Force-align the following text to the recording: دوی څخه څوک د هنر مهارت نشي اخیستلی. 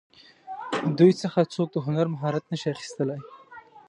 دوی 0.97 1.11
څخه 1.21 1.39
څوک 1.53 1.67
د 1.73 1.77
هنر 1.85 2.07
مهارت 2.13 2.43
نشي 2.51 2.67
اخیستلی. 2.75 3.19